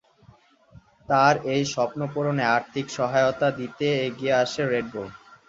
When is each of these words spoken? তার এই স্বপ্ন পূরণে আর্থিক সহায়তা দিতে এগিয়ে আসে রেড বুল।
তার 1.09 1.33
এই 1.53 1.63
স্বপ্ন 1.73 1.99
পূরণে 2.13 2.43
আর্থিক 2.55 2.85
সহায়তা 2.97 3.47
দিতে 3.59 3.85
এগিয়ে 4.05 4.33
আসে 4.43 4.61
রেড 4.63 4.85
বুল। 4.93 5.09